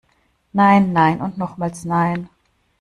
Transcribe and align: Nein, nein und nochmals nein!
Nein, 0.51 0.93
nein 0.93 1.21
und 1.21 1.37
nochmals 1.37 1.85
nein! 1.85 2.27